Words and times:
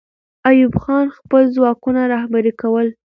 ایوب 0.49 0.73
خان 0.83 1.07
خپل 1.17 1.43
ځواکونه 1.55 2.01
رهبري 2.13 2.53
کوله. 2.61 2.91